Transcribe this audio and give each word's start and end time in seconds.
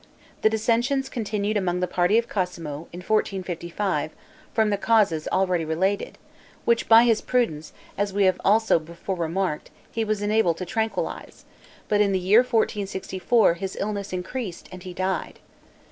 The 0.41 0.49
dissensions 0.49 1.09
continued 1.09 1.57
among 1.57 1.79
the 1.79 1.85
party 1.85 2.17
of 2.17 2.27
Cosmo, 2.27 2.87
in 2.91 3.01
1455, 3.01 4.09
from 4.51 4.71
the 4.71 4.77
causes 4.77 5.27
already 5.31 5.63
related, 5.63 6.17
which 6.65 6.89
by 6.89 7.03
his 7.03 7.21
prudence, 7.21 7.71
as 7.99 8.11
we 8.11 8.23
have 8.23 8.41
also 8.43 8.79
before 8.79 9.13
remarked, 9.15 9.69
he 9.91 10.03
was 10.03 10.23
enabled 10.23 10.57
to 10.57 10.65
tranquilize; 10.65 11.45
but 11.87 12.01
in 12.01 12.13
the 12.13 12.17
year 12.19 12.39
1464, 12.39 13.53
his 13.53 13.75
illness 13.79 14.11
increased, 14.11 14.67
and 14.71 14.81
he 14.81 14.93
died. 14.95 15.37